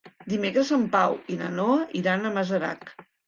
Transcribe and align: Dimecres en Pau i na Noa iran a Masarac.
Dimecres 0.31 0.71
en 0.77 0.85
Pau 0.95 1.17
i 1.35 1.37
na 1.43 1.51
Noa 1.59 1.77
iran 2.01 2.25
a 2.31 2.35
Masarac. 2.39 2.89